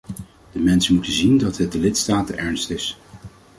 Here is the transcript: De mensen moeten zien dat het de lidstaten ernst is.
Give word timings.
De 0.51 0.59
mensen 0.59 0.93
moeten 0.93 1.11
zien 1.13 1.37
dat 1.37 1.57
het 1.57 1.71
de 1.71 1.79
lidstaten 1.79 2.37
ernst 2.37 2.69
is. 2.69 2.97